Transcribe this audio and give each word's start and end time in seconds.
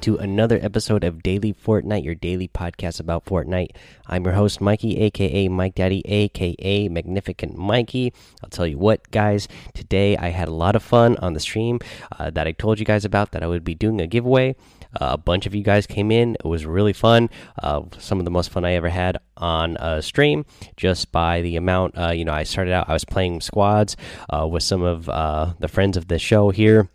to 0.00 0.16
another 0.16 0.58
episode 0.62 1.04
of 1.04 1.22
Daily 1.22 1.52
Fortnite, 1.52 2.04
your 2.04 2.14
daily 2.14 2.48
podcast 2.48 3.00
about 3.00 3.26
Fortnite. 3.26 3.76
I'm 4.06 4.24
your 4.24 4.32
host, 4.32 4.58
Mikey, 4.58 4.96
aka 4.98 5.48
Mike 5.48 5.74
Daddy, 5.74 6.00
aka 6.06 6.88
Magnificent 6.88 7.54
Mikey. 7.54 8.14
I'll 8.42 8.48
tell 8.48 8.66
you 8.66 8.78
what, 8.78 9.10
guys, 9.10 9.46
today 9.74 10.16
I 10.16 10.30
had 10.30 10.48
a 10.48 10.52
lot 10.54 10.74
of 10.74 10.82
fun 10.82 11.18
on 11.18 11.34
the 11.34 11.40
stream 11.40 11.80
uh, 12.18 12.30
that 12.30 12.46
I 12.46 12.52
told 12.52 12.78
you 12.78 12.86
guys 12.86 13.04
about 13.04 13.32
that 13.32 13.42
I 13.42 13.46
would 13.46 13.62
be 13.62 13.74
doing 13.74 14.00
a 14.00 14.06
giveaway. 14.06 14.56
Uh, 14.98 15.10
a 15.12 15.18
bunch 15.18 15.44
of 15.44 15.54
you 15.54 15.62
guys 15.62 15.86
came 15.86 16.10
in. 16.10 16.34
It 16.34 16.46
was 16.46 16.64
really 16.64 16.94
fun. 16.94 17.28
Uh, 17.62 17.82
some 17.98 18.18
of 18.18 18.24
the 18.24 18.30
most 18.30 18.48
fun 18.48 18.64
I 18.64 18.72
ever 18.72 18.88
had 18.88 19.18
on 19.36 19.76
a 19.76 20.00
stream, 20.00 20.46
just 20.76 21.12
by 21.12 21.42
the 21.42 21.56
amount. 21.56 21.98
Uh, 21.98 22.10
you 22.10 22.24
know, 22.24 22.32
I 22.32 22.44
started 22.44 22.72
out. 22.72 22.88
I 22.88 22.94
was 22.94 23.04
playing 23.04 23.42
squads 23.42 23.96
uh, 24.30 24.46
with 24.46 24.62
some 24.62 24.82
of 24.82 25.10
uh, 25.10 25.52
the 25.58 25.68
friends 25.68 25.98
of 25.98 26.08
the 26.08 26.18
show 26.18 26.50
here 26.50 26.88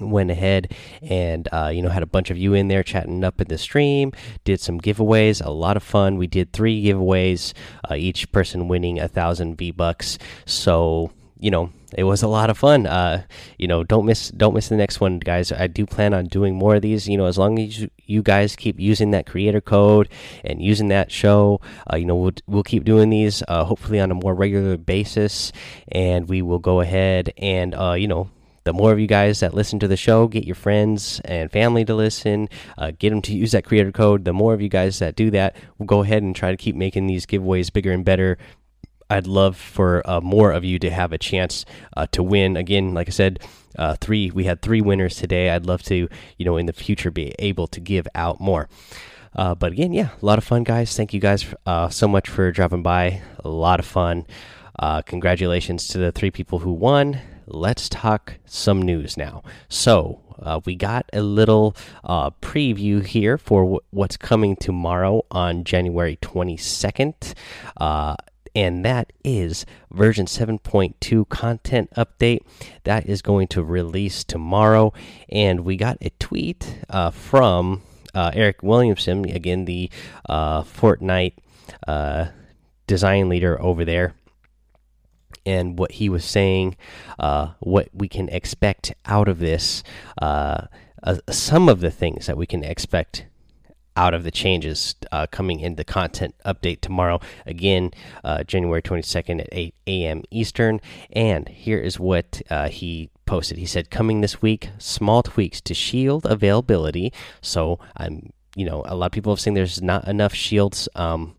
went 0.00 0.30
ahead 0.30 0.72
and 1.02 1.48
uh, 1.52 1.70
you 1.72 1.82
know 1.82 1.88
had 1.88 2.02
a 2.02 2.06
bunch 2.06 2.30
of 2.30 2.38
you 2.38 2.54
in 2.54 2.68
there 2.68 2.82
chatting 2.82 3.24
up 3.24 3.40
in 3.40 3.48
the 3.48 3.58
stream 3.58 4.12
did 4.44 4.60
some 4.60 4.80
giveaways 4.80 5.44
a 5.44 5.50
lot 5.50 5.76
of 5.76 5.82
fun. 5.82 6.16
We 6.16 6.26
did 6.26 6.52
three 6.52 6.84
giveaways 6.84 7.52
uh, 7.90 7.94
each 7.94 8.30
person 8.32 8.68
winning 8.68 8.98
a 8.98 9.08
thousand 9.08 9.56
v 9.56 9.70
bucks. 9.70 10.18
So 10.44 11.12
you 11.38 11.50
know 11.50 11.70
it 11.96 12.04
was 12.04 12.22
a 12.22 12.28
lot 12.28 12.50
of 12.50 12.58
fun. 12.58 12.86
Uh, 12.86 13.22
you 13.58 13.66
know 13.66 13.84
don't 13.84 14.06
miss 14.06 14.30
don't 14.30 14.54
miss 14.54 14.68
the 14.68 14.76
next 14.76 15.00
one 15.00 15.18
guys. 15.18 15.52
I 15.52 15.66
do 15.66 15.86
plan 15.86 16.14
on 16.14 16.26
doing 16.26 16.54
more 16.54 16.76
of 16.76 16.82
these. 16.82 17.08
You 17.08 17.16
know 17.16 17.26
as 17.26 17.38
long 17.38 17.58
as 17.58 17.86
you 18.06 18.22
guys 18.22 18.56
keep 18.56 18.80
using 18.80 19.10
that 19.12 19.26
creator 19.26 19.60
code 19.60 20.08
and 20.44 20.62
using 20.62 20.88
that 20.88 21.10
show 21.10 21.60
uh, 21.92 21.96
you 21.96 22.06
know 22.06 22.16
we'll, 22.16 22.32
we'll 22.46 22.62
keep 22.62 22.84
doing 22.84 23.10
these 23.10 23.42
uh, 23.48 23.64
hopefully 23.64 24.00
on 24.00 24.10
a 24.10 24.14
more 24.14 24.34
regular 24.34 24.76
basis. 24.76 25.52
And 25.88 26.28
we 26.28 26.42
will 26.42 26.58
go 26.58 26.80
ahead 26.80 27.32
and 27.36 27.74
uh, 27.74 27.92
you 27.92 28.08
know 28.08 28.30
the 28.66 28.72
more 28.72 28.90
of 28.90 28.98
you 28.98 29.06
guys 29.06 29.38
that 29.40 29.54
listen 29.54 29.78
to 29.78 29.86
the 29.86 29.96
show, 29.96 30.26
get 30.26 30.44
your 30.44 30.56
friends 30.56 31.20
and 31.24 31.52
family 31.52 31.84
to 31.84 31.94
listen, 31.94 32.48
uh, 32.76 32.90
get 32.98 33.10
them 33.10 33.22
to 33.22 33.32
use 33.32 33.52
that 33.52 33.64
creator 33.64 33.92
code. 33.92 34.24
The 34.24 34.32
more 34.32 34.54
of 34.54 34.60
you 34.60 34.68
guys 34.68 34.98
that 34.98 35.14
do 35.14 35.30
that, 35.30 35.54
we'll 35.78 35.86
go 35.86 36.02
ahead 36.02 36.24
and 36.24 36.34
try 36.34 36.50
to 36.50 36.56
keep 36.56 36.74
making 36.74 37.06
these 37.06 37.26
giveaways 37.26 37.72
bigger 37.72 37.92
and 37.92 38.04
better. 38.04 38.38
I'd 39.08 39.28
love 39.28 39.56
for 39.56 40.02
uh, 40.04 40.20
more 40.20 40.50
of 40.50 40.64
you 40.64 40.80
to 40.80 40.90
have 40.90 41.12
a 41.12 41.18
chance 41.18 41.64
uh, 41.96 42.08
to 42.08 42.24
win. 42.24 42.56
Again, 42.56 42.92
like 42.92 43.06
I 43.06 43.12
said, 43.12 43.38
uh, 43.78 43.94
three 44.00 44.32
we 44.32 44.44
had 44.44 44.62
three 44.62 44.80
winners 44.80 45.14
today. 45.14 45.50
I'd 45.50 45.66
love 45.66 45.84
to, 45.84 46.08
you 46.36 46.44
know, 46.44 46.56
in 46.56 46.66
the 46.66 46.72
future 46.72 47.12
be 47.12 47.36
able 47.38 47.68
to 47.68 47.78
give 47.78 48.08
out 48.16 48.40
more. 48.40 48.68
Uh, 49.32 49.54
but 49.54 49.70
again, 49.70 49.92
yeah, 49.92 50.08
a 50.20 50.26
lot 50.26 50.38
of 50.38 50.44
fun, 50.44 50.64
guys. 50.64 50.96
Thank 50.96 51.14
you 51.14 51.20
guys 51.20 51.46
uh, 51.66 51.88
so 51.88 52.08
much 52.08 52.28
for 52.28 52.50
dropping 52.50 52.82
by. 52.82 53.22
A 53.44 53.48
lot 53.48 53.78
of 53.78 53.86
fun. 53.86 54.26
Uh, 54.76 55.02
congratulations 55.02 55.86
to 55.88 55.98
the 55.98 56.10
three 56.10 56.32
people 56.32 56.58
who 56.58 56.72
won 56.72 57.20
let's 57.46 57.88
talk 57.88 58.34
some 58.44 58.82
news 58.82 59.16
now. 59.16 59.42
So, 59.68 60.20
uh, 60.40 60.60
we 60.64 60.74
got 60.74 61.08
a 61.12 61.22
little 61.22 61.76
uh, 62.04 62.30
preview 62.42 63.04
here 63.04 63.38
for 63.38 63.80
what's 63.90 64.16
coming 64.16 64.56
tomorrow 64.56 65.24
on 65.30 65.64
January 65.64 66.18
22nd. 66.20 67.34
Uh, 67.76 68.16
and 68.54 68.84
that 68.84 69.12
is 69.22 69.66
version 69.90 70.26
7.2 70.26 71.28
content 71.28 71.90
update 71.96 72.40
that 72.84 73.06
is 73.06 73.20
going 73.20 73.48
to 73.48 73.62
release 73.62 74.24
tomorrow. 74.24 74.92
And 75.28 75.60
we 75.60 75.76
got 75.76 75.98
a 76.00 76.10
tweet 76.18 76.78
uh, 76.88 77.10
from 77.10 77.82
uh, 78.14 78.30
Eric 78.34 78.62
Williamson, 78.62 79.28
again, 79.28 79.66
the 79.66 79.90
uh, 80.28 80.62
Fortnite 80.62 81.34
design 82.86 83.28
leader 83.28 83.60
over 83.60 83.84
there 83.84 84.14
and 85.46 85.78
what 85.78 85.92
he 85.92 86.08
was 86.08 86.24
saying, 86.24 86.76
uh, 87.18 87.52
what 87.60 87.88
we 87.94 88.08
can 88.08 88.28
expect 88.28 88.92
out 89.06 89.28
of 89.28 89.38
this, 89.38 89.82
uh, 90.20 90.66
uh, 91.02 91.16
some 91.30 91.68
of 91.68 91.80
the 91.80 91.90
things 91.90 92.26
that 92.26 92.36
we 92.36 92.46
can 92.46 92.64
expect 92.64 93.26
out 93.96 94.12
of 94.12 94.24
the 94.24 94.30
changes 94.30 94.94
uh, 95.10 95.26
coming 95.26 95.60
in 95.60 95.76
the 95.76 95.84
content 95.84 96.34
update 96.44 96.80
tomorrow. 96.80 97.18
Again, 97.46 97.92
uh, 98.22 98.44
January 98.44 98.82
22nd 98.82 99.40
at 99.40 99.48
8 99.50 99.74
a.m. 99.86 100.22
Eastern. 100.30 100.80
And 101.12 101.48
here 101.48 101.78
is 101.78 101.98
what 101.98 102.42
uh, 102.50 102.68
he 102.68 103.08
posted. 103.24 103.56
He 103.56 103.66
said, 103.66 103.90
Coming 103.90 104.20
this 104.20 104.42
week, 104.42 104.68
small 104.78 105.22
tweaks 105.22 105.60
to 105.62 105.74
shield 105.74 106.26
availability. 106.26 107.12
So 107.40 107.78
I'm, 107.96 108.32
you 108.54 108.66
know, 108.66 108.82
a 108.86 108.94
lot 108.94 109.06
of 109.06 109.12
people 109.12 109.32
have 109.32 109.40
seen 109.40 109.54
there's 109.54 109.80
not 109.80 110.06
enough 110.06 110.34
shields. 110.34 110.88
Um, 110.94 111.36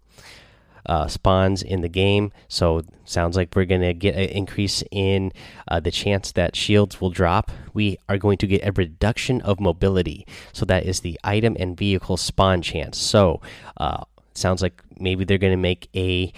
uh, 0.88 1.08
spawns 1.08 1.62
in 1.62 1.82
the 1.82 1.90
game. 1.90 2.32
So 2.48 2.82
sounds 3.06 3.36
like 3.36 3.56
we're 3.56 3.66
going 3.66 3.82
to 3.82 3.94
get 3.94 4.16
an 4.16 4.30
increase 4.30 4.84
in 4.92 5.32
uh, 5.68 5.80
the 5.80 5.92
chance 5.92 6.32
that 6.32 6.56
shields 6.56 7.00
will 7.00 7.10
drop. 7.10 7.52
We 7.74 7.98
are 8.10 8.18
going 8.18 8.38
to 8.40 8.48
get 8.48 8.66
a 8.66 8.72
reduction 8.72 9.42
of 9.42 9.60
mobility. 9.60 10.26
So 10.54 10.66
that 10.66 10.86
is 10.86 11.02
the 11.02 11.20
item 11.24 11.56
and 11.60 11.78
vehicle 11.78 12.18
spawn 12.18 12.62
chance. 12.62 12.98
So 12.98 13.42
uh, 13.78 14.06
sounds 14.34 14.62
like 14.62 14.82
maybe 14.98 15.26
they're 15.26 15.38
going 15.38 15.54
to 15.54 15.58
make 15.58 15.90
a, 15.96 16.32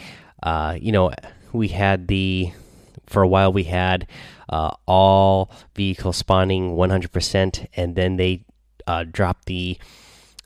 uh, 0.43 0.77
you 0.79 0.91
know, 0.91 1.11
we 1.53 1.69
had 1.69 2.07
the 2.07 2.51
for 3.07 3.23
a 3.23 3.27
while 3.27 3.51
we 3.51 3.63
had 3.63 4.07
uh, 4.49 4.71
all 4.85 5.51
vehicle 5.75 6.13
spawning 6.13 6.75
100%, 6.75 7.67
and 7.75 7.95
then 7.95 8.17
they 8.17 8.45
uh, 8.87 9.03
dropped 9.03 9.45
the 9.45 9.77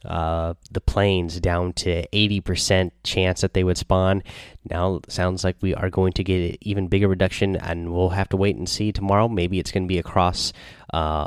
uh, 0.05 0.53
the 0.71 0.81
planes 0.81 1.39
down 1.39 1.73
to 1.73 2.07
80% 2.07 2.91
chance 3.03 3.41
that 3.41 3.53
they 3.53 3.63
would 3.63 3.77
spawn. 3.77 4.23
Now 4.69 5.01
sounds 5.07 5.43
like 5.43 5.57
we 5.61 5.73
are 5.75 5.89
going 5.89 6.13
to 6.13 6.23
get 6.23 6.51
an 6.51 6.57
even 6.61 6.87
bigger 6.87 7.07
reduction, 7.07 7.55
and 7.55 7.93
we'll 7.93 8.09
have 8.09 8.29
to 8.29 8.37
wait 8.37 8.55
and 8.55 8.67
see 8.67 8.91
tomorrow. 8.91 9.27
Maybe 9.27 9.59
it's 9.59 9.71
going 9.71 9.83
to 9.83 9.87
be 9.87 9.99
across 9.99 10.53
uh, 10.93 11.25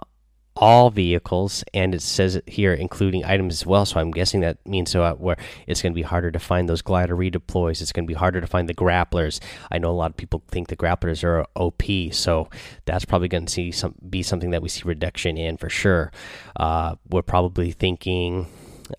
all 0.56 0.90
vehicles, 0.90 1.62
and 1.74 1.94
it 1.94 2.00
says 2.00 2.40
here, 2.46 2.72
including 2.72 3.24
items 3.24 3.54
as 3.54 3.66
well. 3.66 3.84
So 3.84 4.00
I'm 4.00 4.10
guessing 4.10 4.40
that 4.40 4.66
means 4.66 4.90
so 4.90 5.14
where 5.16 5.36
it's 5.66 5.82
going 5.82 5.92
to 5.92 5.96
be 5.96 6.02
harder 6.02 6.30
to 6.30 6.38
find 6.38 6.68
those 6.68 6.82
glider 6.82 7.14
redeploys. 7.14 7.82
It's 7.82 7.92
going 7.92 8.06
to 8.06 8.08
be 8.08 8.14
harder 8.14 8.40
to 8.40 8.46
find 8.46 8.68
the 8.68 8.74
grapplers. 8.74 9.38
I 9.70 9.78
know 9.78 9.90
a 9.90 9.92
lot 9.92 10.10
of 10.10 10.16
people 10.16 10.42
think 10.48 10.68
the 10.68 10.76
grapplers 10.76 11.22
are 11.22 11.44
OP, 11.54 12.14
so 12.14 12.48
that's 12.86 13.04
probably 13.04 13.28
going 13.28 13.46
to 13.46 13.52
see 13.52 13.70
some 13.70 13.94
be 14.08 14.22
something 14.22 14.50
that 14.50 14.62
we 14.62 14.68
see 14.68 14.82
reduction 14.84 15.36
in 15.36 15.58
for 15.58 15.68
sure. 15.68 16.10
Uh, 16.56 16.96
we're 17.10 17.22
probably 17.22 17.70
thinking 17.72 18.46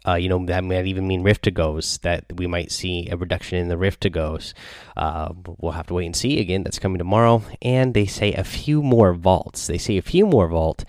uh, 0.08 0.16
you 0.16 0.30
know, 0.30 0.46
that 0.46 0.64
might 0.64 0.86
even 0.86 1.08
mean 1.08 1.24
rift 1.24 1.44
to 1.44 1.52
goes 1.52 1.98
that 2.00 2.25
we 2.36 2.48
might 2.48 2.72
see 2.72 3.08
a 3.09 3.18
reduction 3.18 3.58
in 3.58 3.68
the 3.68 3.78
rift 3.78 4.02
to 4.02 4.09
goes. 4.09 4.53
Uh, 4.96 5.34
we'll 5.59 5.74
have 5.74 5.88
to 5.88 5.94
wait 5.94 6.06
and 6.06 6.16
see. 6.16 6.40
Again, 6.40 6.64
that's 6.64 6.80
coming 6.80 6.98
tomorrow. 6.98 7.44
And 7.62 7.94
they 7.94 8.06
say 8.06 8.34
a 8.34 8.44
few 8.44 8.81
more 8.81 9.14
vaults. 9.14 9.68
They 9.68 9.78
say 9.78 9.98
a 9.98 10.02
few 10.02 10.25
more 10.25 10.48
vault. 10.48 10.86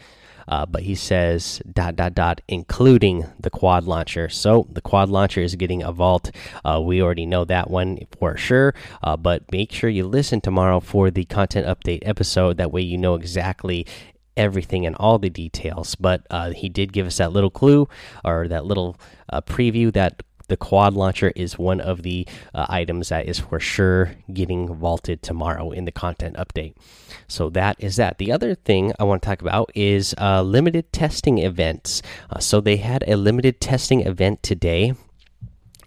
Uh, 0.49 0.65
but 0.65 0.83
he 0.83 0.95
says 0.95 1.61
dot 1.71 1.95
dot 1.95 2.15
dot 2.15 2.41
including 2.49 3.27
the 3.39 3.51
quad 3.51 3.85
launcher 3.85 4.31
so 4.31 4.67
the 4.73 4.81
quad 4.81 5.11
launcher 5.11 5.43
is 5.43 5.55
getting 5.57 5.83
a 5.83 5.93
vault 5.93 6.31
uh, 6.65 6.81
we 6.83 7.03
already 7.03 7.27
know 7.27 7.45
that 7.45 7.69
one 7.69 7.99
for 8.19 8.35
sure 8.35 8.73
uh, 9.03 9.15
but 9.15 9.43
make 9.53 9.71
sure 9.71 9.91
you 9.91 10.07
listen 10.07 10.41
tomorrow 10.41 10.81
for 10.81 11.11
the 11.11 11.27
content 11.27 11.67
update 11.67 11.99
episode 12.01 12.57
that 12.57 12.73
way 12.73 12.81
you 12.81 12.97
know 12.97 13.15
exactly 13.15 13.87
everything 14.38 14.87
and 14.87 14.97
all 14.97 15.19
the 15.19 15.28
details, 15.28 15.94
but 15.97 16.26
uh, 16.31 16.50
he 16.53 16.69
did 16.69 16.93
give 16.93 17.06
us 17.06 17.19
that 17.19 17.32
little 17.32 17.50
clue 17.50 17.88
or 18.25 18.49
that 18.49 18.65
little 18.65 18.97
uh, 19.28 19.41
preview 19.43 19.93
that 19.93 20.22
the 20.49 20.56
quad 20.56 20.94
launcher 20.94 21.31
is 21.37 21.59
one 21.59 21.81
of 21.81 22.03
the 22.03 22.26
uh, 22.54 22.66
items 22.69 23.10
that 23.10 23.26
is 23.26 23.38
for 23.38 23.60
sure 23.60 24.15
getting 24.32 24.75
vaulted 24.75 25.22
tomorrow 25.22 25.71
in 25.71 25.84
the 25.84 25.93
content 25.93 26.37
update. 26.37 26.75
So 27.28 27.50
that 27.50 27.76
is 27.78 27.97
that. 27.97 28.19
The 28.19 28.32
other 28.32 28.54
thing 28.54 28.93
I 28.99 29.05
want 29.05 29.23
to 29.23 29.26
talk 29.26 29.43
about 29.43 29.70
is 29.75 30.14
uh, 30.19 30.43
limited 30.43 30.93
testing 30.93 31.38
events. 31.38 32.02
Uh, 32.31 32.38
so 32.38 32.61
they 32.61 32.79
had 32.79 33.05
a 33.06 33.17
limited 33.17 33.61
testing 33.61 34.00
event 34.00 34.43
today 34.43 34.94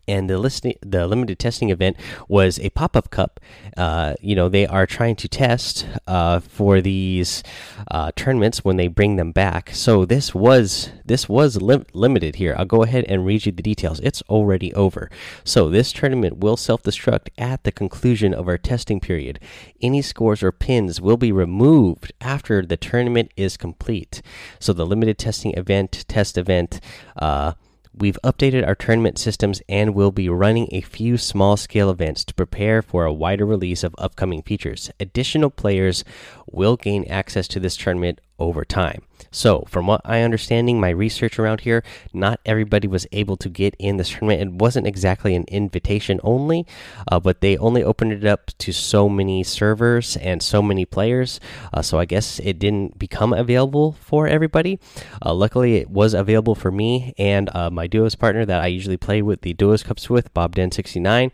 and 0.07 0.30
the 0.30 0.38
listing 0.38 0.75
the 0.81 1.07
limited 1.07 1.39
testing 1.39 1.69
event 1.69 1.98
was 2.27 2.59
a 2.59 2.69
pop-up 2.71 3.09
cup. 3.09 3.39
Uh, 3.77 4.15
you 4.21 4.36
know 4.36 4.50
they 4.50 4.65
are 4.65 4.86
trying 4.86 5.15
to 5.15 5.27
test 5.27 5.88
uh, 6.07 6.39
for 6.39 6.81
these 6.81 7.44
uh, 7.89 8.12
tournaments 8.15 8.63
when 8.63 8.77
they 8.77 8.88
bring 8.88 9.15
them 9.15 9.31
back. 9.31 9.71
So 9.74 10.06
this 10.06 10.33
was 10.33 10.92
this 11.06 11.27
was 11.30 11.62
lim 11.62 11.86
limited 11.94 12.36
here. 12.36 12.56
I'll 12.57 12.65
go 12.65 12.83
ahead 12.83 13.06
and 13.07 13.25
read 13.25 13.45
you 13.45 13.51
the 13.51 13.62
details. 13.62 14.00
It's 14.01 14.21
already 14.24 14.74
over. 14.74 15.09
So 15.44 15.69
this 15.69 15.92
tournament 15.92 16.38
will 16.38 16.57
self-destruct 16.57 17.30
at 17.38 17.63
the 17.63 17.71
conclusion 17.71 18.33
of 18.33 18.47
our 18.47 18.57
testing 18.57 19.00
period. 19.00 19.39
Any 19.81 20.01
scores 20.01 20.44
or 20.44 20.51
pins 20.51 21.01
will 21.01 21.18
be 21.18 21.31
removed 21.31 22.12
after 22.21 22.65
the 22.65 22.77
tournament 22.77 23.31
is 23.36 23.57
complete. 23.57 24.21
So 24.59 24.74
the 24.74 24.86
limited 24.86 25.18
testing 25.18 25.54
event 25.57 26.06
test 26.07 26.38
event 26.38 26.80
uh, 27.18 27.54
We've 27.94 28.18
updated 28.24 28.66
our 28.66 28.76
tournament 28.76 29.18
systems 29.18 29.62
and 29.68 29.94
will 29.94 30.12
be 30.12 30.30
running 30.30 30.70
a 30.72 30.82
few 30.82 31.18
small 31.18 31.58
scale 31.58 31.90
events 31.90 32.24
to 32.26 32.34
prepare 32.34 32.82
for 32.82 33.04
a 33.04 33.14
wider 33.14 33.46
release 33.46 33.84
of 33.84 33.94
upcoming 33.98 34.44
features. 34.44 34.90
Additional 35.00 35.50
players 35.50 36.06
will 36.50 36.78
gain 36.78 37.04
access 37.10 37.50
to 37.50 37.60
this 37.60 37.76
tournament 37.76 38.22
over 38.42 38.66
time. 38.66 39.04
So, 39.34 39.64
from 39.70 39.88
what 39.88 40.02
I 40.04 40.22
understanding, 40.24 40.80
my 40.80 40.90
research 40.90 41.40
around 41.40 41.62
here, 41.62 41.84
not 42.12 42.42
everybody 42.46 42.88
was 42.88 43.08
able 43.14 43.38
to 43.38 43.48
get 43.48 43.76
in 43.80 43.96
this 43.96 44.10
tournament. 44.10 44.42
It 44.42 44.52
wasn't 44.52 44.88
exactly 44.88 45.36
an 45.36 45.46
invitation 45.48 46.20
only, 46.24 46.68
uh, 47.10 47.20
but 47.20 47.40
they 47.40 47.56
only 47.58 47.82
opened 47.82 48.12
it 48.12 48.26
up 48.26 48.52
to 48.58 48.74
so 48.74 49.08
many 49.08 49.44
servers 49.44 50.18
and 50.18 50.44
so 50.44 50.62
many 50.62 50.84
players. 50.84 51.40
Uh, 51.74 51.82
so 51.82 51.98
I 51.98 52.04
guess 52.04 52.40
it 52.40 52.60
didn't 52.60 53.00
become 53.00 53.32
available 53.32 53.94
for 53.94 54.28
everybody. 54.28 54.80
Uh, 55.26 55.34
luckily, 55.34 55.78
it 55.78 55.90
was 55.90 56.14
available 56.14 56.56
for 56.56 56.72
me 56.72 57.14
and 57.18 57.50
uh, 57.56 57.70
my 57.70 57.88
duos 57.88 58.16
partner 58.16 58.46
that 58.46 58.62
I 58.62 58.68
usually 58.68 58.98
play 58.98 59.22
with 59.22 59.42
the 59.42 59.54
duos 59.54 59.84
cups 59.84 60.10
with, 60.10 60.34
Bob 60.34 60.56
Den 60.56 60.72
69. 60.72 61.32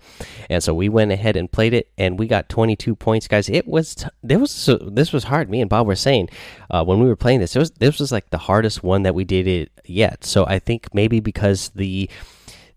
And 0.50 0.63
so 0.63 0.74
we 0.74 0.88
went 0.89 1.12
ahead 1.12 1.36
and 1.36 1.51
played 1.51 1.74
it, 1.74 1.89
and 1.98 2.19
we 2.19 2.27
got 2.27 2.50
22 2.50 2.95
points, 2.95 3.27
guys. 3.27 3.50
It 3.50 3.68
was 3.68 4.06
there 4.21 4.39
was 4.39 4.69
this 4.81 5.13
was 5.13 5.25
hard. 5.25 5.50
Me 5.50 5.62
and 5.62 5.69
Bob 5.69 5.88
were 5.88 5.95
saying 5.95 6.30
uh, 6.69 6.83
when 6.97 7.05
we 7.05 7.09
were 7.09 7.15
playing 7.15 7.39
this, 7.39 7.55
it 7.55 7.59
was 7.59 7.71
this 7.71 7.99
was 7.99 8.11
like 8.11 8.29
the 8.31 8.38
hardest 8.38 8.83
one 8.83 9.03
that 9.03 9.13
we 9.13 9.23
did 9.23 9.47
it 9.47 9.71
yet. 9.85 10.25
So 10.25 10.45
I 10.45 10.59
think 10.59 10.94
maybe 10.94 11.19
because 11.19 11.69
the 11.75 12.09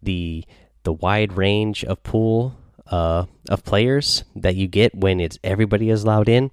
the 0.02 0.44
the 0.82 0.93
wide 0.93 1.32
range 1.32 1.84
of 1.84 2.02
pool 2.02 2.55
uh, 2.87 3.25
of 3.49 3.64
players 3.64 4.25
that 4.37 4.56
you 4.56 4.69
get 4.69 4.94
when 4.94 5.20
it's 5.20 5.38
everybody 5.43 5.90
is 5.90 6.02
allowed 6.05 6.28
in, 6.28 6.50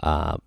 uh, 0.00 0.38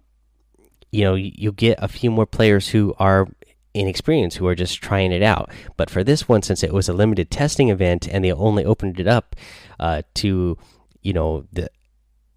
you 0.92 1.04
know, 1.04 1.16
you, 1.16 1.32
you 1.34 1.52
get 1.52 1.78
a 1.82 1.88
few 1.88 2.12
more 2.12 2.26
players 2.26 2.70
who 2.70 2.94
are 3.00 3.28
inexperienced 3.74 4.36
who 4.36 4.48
are 4.48 4.56
just 4.56 4.82
trying 4.82 5.14
it 5.14 5.24
out. 5.24 5.50
But 5.78 5.90
for 5.90 6.04
this 6.04 6.28
one, 6.28 6.42
since 6.42 6.64
it 6.64 6.74
was 6.74 6.90
a 6.90 6.94
limited 6.94 7.32
testing 7.32 7.70
event 7.70 8.08
and 8.08 8.26
they 8.26 8.34
only 8.34 8.66
opened 8.66 9.00
it 9.00 9.08
up 9.08 9.36
uh, 9.80 10.02
to 10.16 10.58
you 11.02 11.14
know 11.14 11.46
the 11.54 11.70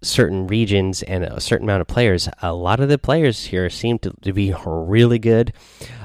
certain 0.01 0.47
regions 0.47 1.03
and 1.03 1.23
a 1.23 1.39
certain 1.39 1.65
amount 1.65 1.81
of 1.81 1.87
players, 1.87 2.29
a 2.41 2.53
lot 2.53 2.79
of 2.79 2.89
the 2.89 2.97
players 2.97 3.45
here 3.45 3.69
seem 3.69 3.99
to, 3.99 4.13
to 4.21 4.33
be 4.33 4.53
really 4.65 5.19
good. 5.19 5.53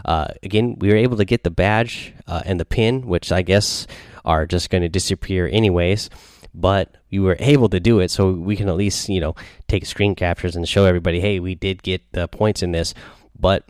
Uh, 0.04 0.28
again, 0.42 0.76
we 0.78 0.88
were 0.88 0.96
able 0.96 1.16
to 1.16 1.24
get 1.24 1.44
the 1.44 1.50
badge 1.50 2.14
uh, 2.26 2.42
and 2.44 2.58
the 2.58 2.64
pin, 2.64 3.06
which 3.06 3.30
I 3.30 3.42
guess 3.42 3.86
are 4.24 4.46
just 4.46 4.70
going 4.70 4.82
to 4.82 4.88
disappear 4.88 5.48
anyways. 5.50 6.10
But 6.52 6.96
we 7.10 7.20
were 7.20 7.36
able 7.38 7.68
to 7.68 7.78
do 7.78 8.00
it, 8.00 8.10
so 8.10 8.32
we 8.32 8.56
can 8.56 8.68
at 8.68 8.76
least 8.76 9.08
you 9.08 9.20
know 9.20 9.36
take 9.68 9.86
screen 9.86 10.16
captures 10.16 10.56
and 10.56 10.68
show 10.68 10.84
everybody, 10.84 11.20
hey, 11.20 11.38
we 11.38 11.54
did 11.54 11.82
get 11.82 12.02
the 12.12 12.26
points 12.26 12.62
in 12.62 12.72
this. 12.72 12.92
But 13.38 13.64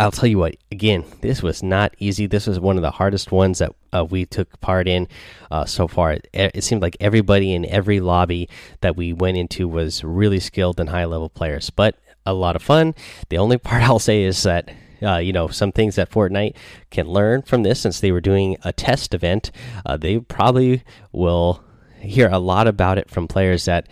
I'll 0.00 0.12
tell 0.12 0.28
you 0.28 0.38
what, 0.38 0.56
again, 0.70 1.04
this 1.22 1.42
was 1.42 1.60
not 1.60 1.92
easy. 1.98 2.26
This 2.26 2.46
was 2.46 2.60
one 2.60 2.76
of 2.76 2.82
the 2.82 2.92
hardest 2.92 3.32
ones 3.32 3.58
that 3.58 3.74
uh, 3.92 4.04
we 4.04 4.26
took 4.26 4.60
part 4.60 4.86
in 4.86 5.08
uh, 5.50 5.64
so 5.64 5.88
far. 5.88 6.12
It, 6.12 6.28
it, 6.32 6.62
seemed 6.62 6.82
like 6.82 6.96
everybody 7.00 7.52
in 7.52 7.66
every 7.66 7.98
lobby 7.98 8.48
that 8.80 8.96
we 8.96 9.12
went 9.12 9.38
into 9.38 9.66
was 9.66 10.04
really 10.04 10.38
skilled 10.38 10.78
and 10.78 10.90
high 10.90 11.04
level 11.04 11.28
players, 11.28 11.70
but 11.70 11.98
a 12.24 12.32
lot 12.32 12.54
of 12.54 12.62
fun. 12.62 12.94
The 13.28 13.38
only 13.38 13.58
part 13.58 13.82
I'll 13.82 13.98
say 13.98 14.22
is 14.22 14.42
that. 14.44 14.70
Uh, 15.00 15.18
you 15.18 15.32
know, 15.32 15.46
some 15.46 15.70
things 15.70 15.94
that 15.94 16.10
Fortnite 16.10 16.56
can 16.90 17.06
learn 17.06 17.42
from 17.42 17.62
this, 17.62 17.78
since 17.78 18.00
they 18.00 18.10
were 18.10 18.20
doing 18.20 18.56
a 18.64 18.72
test 18.72 19.14
event, 19.14 19.52
uh, 19.86 19.96
they 19.96 20.18
probably 20.18 20.82
will 21.12 21.62
hear 22.00 22.28
a 22.28 22.40
lot 22.40 22.66
about 22.66 22.98
it 22.98 23.08
from 23.08 23.28
players 23.28 23.66
that, 23.66 23.86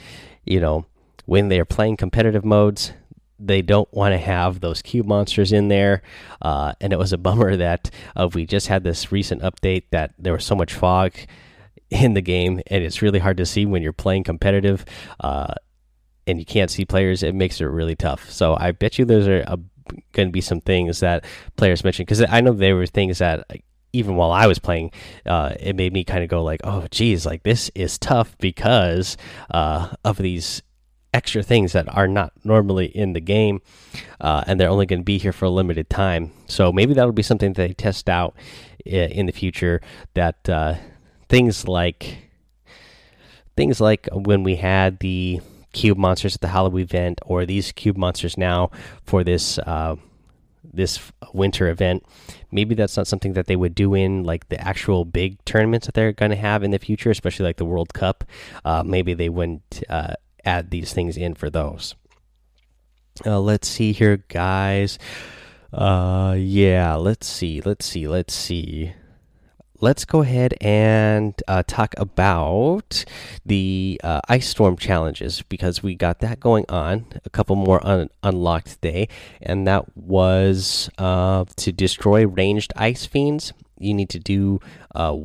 you 0.45 0.59
know, 0.59 0.85
when 1.25 1.49
they're 1.49 1.65
playing 1.65 1.97
competitive 1.97 2.45
modes, 2.45 2.93
they 3.39 3.63
don't 3.63 3.93
want 3.93 4.13
to 4.13 4.19
have 4.19 4.61
those 4.61 4.83
cube 4.83 5.07
monsters 5.07 5.53
in 5.53 5.69
there. 5.69 6.03
Uh, 6.41 6.73
and 6.81 6.93
it 6.93 6.99
was 6.99 7.13
a 7.13 7.19
bummer 7.19 7.57
that 7.57 7.91
uh, 8.15 8.29
we 8.33 8.47
just 8.47 8.69
had 8.69 8.85
this 8.85 9.13
recent 9.13 9.43
update 9.43 9.85
that 9.91 10.15
there 10.19 10.33
was 10.33 10.45
so 10.45 10.55
much 10.55 10.75
fog 10.75 11.15
in 11.91 12.15
the 12.15 12.23
game, 12.23 12.61
and 12.67 12.83
it's 12.83 13.03
really 13.03 13.19
hard 13.21 13.37
to 13.37 13.47
see 13.47 13.65
when 13.65 13.83
you're 13.83 13.93
playing 13.93 14.25
competitive. 14.25 14.85
Uh, 15.21 15.55
and 16.27 16.39
you 16.41 16.45
can't 16.45 16.71
see 16.71 16.85
players, 16.85 17.23
it 17.23 17.35
makes 17.35 17.61
it 17.61 17.67
really 17.67 17.95
tough. 17.95 18.29
So 18.31 18.57
I 18.59 18.73
bet 18.73 18.99
you 18.99 19.05
those 19.05 19.29
are 19.29 19.45
going 20.13 20.29
to 20.29 20.33
be 20.33 20.41
some 20.41 20.61
things 20.61 21.01
that 21.01 21.25
players 21.57 21.85
mentioned 21.85 22.07
because 22.07 22.25
I 22.29 22.41
know 22.41 22.53
there 22.53 22.75
were 22.75 22.87
things 22.87 23.19
that 23.19 23.47
even 23.93 24.17
while 24.17 24.33
I 24.33 24.47
was 24.47 24.59
playing, 24.59 24.91
uh, 25.25 25.55
it 25.59 25.77
made 25.77 25.93
me 25.93 26.05
kind 26.05 26.23
of 26.23 26.29
go 26.29 26.43
like, 26.43 26.61
"Oh, 26.65 26.87
geez, 26.91 27.25
like 27.25 27.45
this 27.45 27.71
is 27.75 27.99
tough 27.99 28.37
because 28.39 29.17
uh, 29.51 29.95
of 30.05 30.19
these 30.19 30.63
extra 31.17 31.43
things 31.43 31.73
that 31.73 31.89
are 31.89 32.07
not 32.07 32.31
normally 32.45 32.87
in 32.87 33.15
the 33.15 33.21
game, 33.21 33.63
uh, 34.21 34.45
and 34.47 34.61
they're 34.61 34.69
only 34.69 34.85
going 34.85 35.01
to 35.01 35.05
be 35.05 35.17
here 35.17 35.33
for 35.33 35.47
a 35.47 35.51
limited 35.51 35.89
time. 35.89 36.31
So 36.47 36.71
maybe 36.71 36.93
that'll 36.93 37.13
be 37.13 37.23
something 37.23 37.55
that 37.55 37.69
they 37.69 37.73
test 37.73 38.11
out 38.11 38.37
in 38.85 39.25
the 39.25 39.33
future. 39.33 39.81
That 40.13 40.47
uh, 40.49 40.75
things 41.31 41.67
like 41.67 42.19
things 43.57 43.81
like 43.81 44.09
when 44.13 44.43
we 44.43 44.57
had 44.57 44.99
the 44.99 45.41
cube 45.73 45.97
monsters 45.97 46.35
at 46.35 46.43
the 46.43 46.49
Halloween 46.49 46.85
event, 46.85 47.21
or 47.25 47.47
these 47.47 47.73
cube 47.73 47.97
monsters 47.97 48.37
now 48.37 48.71
for 49.03 49.25
this. 49.25 49.59
Uh, 49.59 49.97
this 50.75 51.11
winter 51.33 51.71
event. 51.71 52.05
Maybe 52.51 52.75
that's 52.75 52.99
not 52.99 53.07
something 53.07 53.33
that 53.33 53.47
they 53.47 53.57
would 53.57 53.75
do 53.75 53.95
in 53.95 54.25
like 54.25 54.51
the 54.51 54.61
actual 54.61 55.07
big 55.07 55.43
tournaments 55.47 55.87
that 55.87 55.95
they're 55.95 56.13
going 56.13 56.33
to 56.33 56.37
have 56.37 56.63
in 56.63 56.71
the 56.71 56.79
future, 56.79 57.09
especially 57.09 57.47
like 57.47 57.57
the 57.57 57.65
World 57.65 57.95
Cup. 57.95 58.25
Uh, 58.63 58.83
maybe 58.85 59.15
they 59.15 59.31
wouldn't 59.31 59.83
uh, 59.89 60.15
add 60.47 60.71
these 60.71 60.93
things 60.93 61.17
in 61.17 61.35
for 61.35 61.51
those. 61.51 61.95
Uh, 63.25 63.41
let's 63.41 63.69
see 63.69 63.93
here, 63.93 64.19
guys. 64.29 64.99
Uh, 65.73 66.35
yeah, 66.39 66.95
let's 66.95 67.27
see, 67.27 67.61
let's 67.61 67.85
see, 67.85 68.07
let's 68.07 68.35
see. 68.35 68.93
Let's 69.79 70.07
go 70.07 70.23
ahead 70.23 70.55
and 70.63 71.35
uh, 71.47 71.63
talk 71.67 71.95
about 71.99 73.05
the 73.45 74.01
uh, 74.03 74.23
ice 74.27 74.49
storm 74.49 74.77
challenges 74.77 75.43
because 75.43 75.83
we 75.83 75.95
got 75.95 76.21
that 76.21 76.41
going 76.41 76.65
on. 76.71 77.07
A 77.27 77.31
couple 77.31 77.57
more 77.57 77.87
un 77.87 78.09
unlocked 78.23 78.81
today, 78.81 79.09
and 79.43 79.67
that 79.67 79.85
was 79.95 80.89
uh, 80.97 81.45
to 81.57 81.73
destroy 81.73 82.27
ranged 82.27 82.73
ice 82.77 83.05
fiends. 83.05 83.53
You 83.79 83.93
need 83.93 84.09
to 84.11 84.19
do 84.19 84.61
uh, 84.95 85.17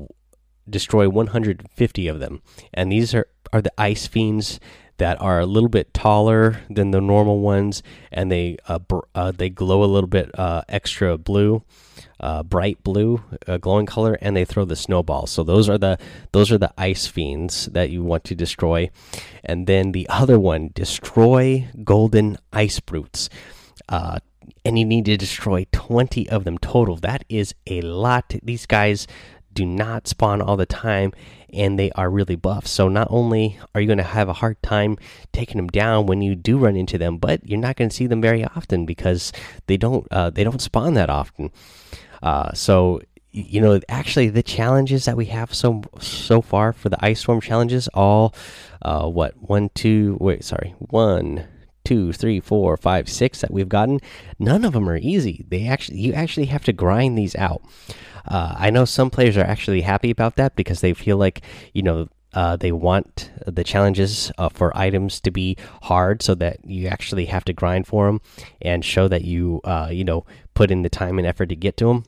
destroy 0.70 1.08
150 1.08 2.08
of 2.08 2.20
them, 2.20 2.42
and 2.74 2.92
these 2.92 3.16
are 3.16 3.28
are 3.54 3.62
the 3.62 3.74
ice 3.78 4.08
fiends 4.08 4.60
that 5.02 5.20
are 5.20 5.40
a 5.40 5.48
little 5.48 5.68
bit 5.68 5.92
taller 5.96 6.62
than 6.70 6.92
the 6.92 7.02
normal 7.02 7.40
ones, 7.40 7.82
and 8.12 8.32
they 8.32 8.56
uh, 8.68 8.78
uh, 9.16 9.32
they 9.32 9.50
glow 9.50 9.84
a 9.84 9.90
little 9.90 10.08
bit 10.08 10.30
uh, 10.38 10.62
extra 10.70 11.18
blue, 11.18 11.64
uh, 12.20 12.44
bright 12.44 12.84
blue, 12.84 13.20
uh, 13.48 13.58
glowing 13.58 13.88
color, 13.88 14.16
and 14.22 14.38
they 14.38 14.46
throw 14.46 14.64
the 14.64 14.76
snowballs. 14.76 15.32
So 15.32 15.42
those 15.42 15.68
are 15.68 15.80
the 15.80 15.98
those 16.34 16.52
are 16.52 16.60
the 16.60 16.72
ice 16.78 17.08
fiends 17.08 17.66
that 17.74 17.90
you 17.90 18.04
want 18.04 18.24
to 18.26 18.36
destroy, 18.36 18.92
and 19.44 19.66
then 19.66 19.92
the 19.92 20.08
other 20.08 20.40
one, 20.40 20.70
destroy 20.76 21.68
golden 21.84 22.38
ice 22.54 22.80
brutes. 22.80 23.28
Uh, 23.90 24.20
and 24.64 24.78
you 24.78 24.86
need 24.86 25.06
to 25.06 25.18
destroy 25.18 25.66
20 25.72 26.30
of 26.30 26.44
them 26.44 26.60
total. 26.60 26.96
That 26.96 27.26
is 27.28 27.56
a 27.66 27.82
lot. 27.82 28.36
These 28.44 28.68
guys 28.68 29.08
do 29.54 29.66
not 29.66 30.08
spawn 30.08 30.42
all 30.42 30.58
the 30.58 30.66
time 30.66 31.14
and 31.54 31.78
they 31.78 31.92
are 31.92 32.10
really 32.10 32.36
buff. 32.36 32.66
So 32.66 32.88
not 32.88 33.08
only 33.10 33.60
are 33.76 33.82
you 33.82 33.88
going 33.88 33.98
to 33.98 34.04
have 34.04 34.30
a 34.30 34.34
hard 34.34 34.62
time 34.64 34.98
taking 35.34 35.58
them 35.58 35.68
down 35.68 36.06
when 36.06 36.22
you 36.22 36.36
do 36.36 36.58
run 36.58 36.76
into 36.76 36.98
them, 36.98 37.18
but 37.18 37.48
you're 37.48 37.60
not 37.60 37.76
going 37.76 37.90
to 37.90 37.96
see 37.96 38.08
them 38.08 38.22
very 38.22 38.44
often 38.44 38.86
because 38.86 39.34
they 39.68 39.78
don't 39.78 40.08
uh, 40.12 40.30
they 40.30 40.44
don't 40.44 40.62
spawn 40.62 40.94
that 40.94 41.10
often. 41.10 41.52
Uh, 42.24 42.52
so 42.54 43.02
you 43.32 43.62
know 43.62 43.80
actually 43.88 44.30
the 44.30 44.44
challenges 44.44 45.06
that 45.06 45.16
we 45.16 45.26
have 45.26 45.54
so 45.54 45.82
so 46.00 46.42
far 46.42 46.74
for 46.74 46.90
the 46.90 47.04
ice 47.04 47.22
storm 47.22 47.40
challenges 47.40 47.88
all 47.94 48.36
uh, 48.82 49.08
what 49.08 49.34
one 49.38 49.70
two 49.74 50.18
wait 50.20 50.44
sorry 50.44 50.76
one 50.80 51.48
two, 51.84 52.14
three, 52.14 52.40
four, 52.40 52.78
five, 52.78 53.10
six 53.10 53.42
that 53.42 53.52
we've 53.52 53.70
gotten, 53.70 54.00
none 54.40 54.66
of 54.66 54.74
them 54.74 54.90
are 54.90 54.98
easy. 54.98 55.46
They 55.50 55.68
actually 55.68 56.00
you 56.00 56.14
actually 56.14 56.48
have 56.48 56.64
to 56.66 56.74
grind 56.74 57.18
these 57.18 57.36
out. 57.36 57.62
Uh, 58.26 58.56
I 58.58 58.70
know 58.70 58.86
some 58.86 59.10
players 59.10 59.38
are 59.38 59.46
actually 59.46 59.82
happy 59.82 60.12
about 60.12 60.36
that 60.36 60.56
because 60.56 60.82
they 60.82 60.94
feel 60.94 61.18
like 61.18 61.42
you 61.74 61.82
know 61.82 62.08
uh, 62.34 62.56
they 62.56 62.72
want 62.72 63.32
the 63.46 63.64
challenges 63.64 64.32
uh, 64.38 64.50
for 64.50 64.76
items 64.78 65.20
to 65.22 65.32
be 65.32 65.58
hard 65.84 66.22
so 66.22 66.36
that 66.36 66.58
you 66.66 66.88
actually 66.88 67.26
have 67.26 67.44
to 67.46 67.54
grind 67.54 67.88
for 67.88 68.06
them 68.08 68.22
and 68.62 68.86
show 68.86 69.08
that 69.08 69.24
you 69.24 69.60
uh, 69.64 69.90
you 69.92 70.04
know 70.04 70.26
put 70.54 70.72
in 70.72 70.82
the 70.82 70.90
time 70.90 71.18
and 71.18 71.28
effort 71.28 71.48
to 71.48 71.56
get 71.56 71.78
to 71.78 71.86
them. 71.86 72.04